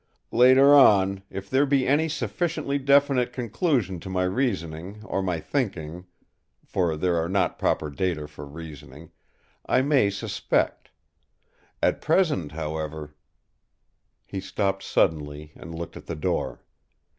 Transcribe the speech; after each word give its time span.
Later 0.31 0.73
on, 0.73 1.21
if 1.29 1.47
there 1.47 1.67
be 1.67 1.87
any 1.87 2.09
sufficiently 2.09 2.79
definite 2.79 3.31
conclusion 3.31 3.99
to 3.99 4.09
my 4.09 4.23
reasoning, 4.23 5.03
or 5.05 5.21
my 5.21 5.39
thinking—for 5.39 6.97
there 6.97 7.17
are 7.17 7.29
not 7.29 7.59
proper 7.59 7.87
data 7.91 8.27
for 8.27 8.47
reasoning—I 8.47 9.83
may 9.83 10.09
suspect; 10.09 10.89
at 11.83 12.01
present 12.01 12.53
however—" 12.53 13.13
He 14.25 14.39
stopped 14.39 14.81
suddenly 14.81 15.51
and 15.55 15.75
looked 15.75 15.95
at 15.95 16.07
the 16.07 16.15
door. 16.15 16.63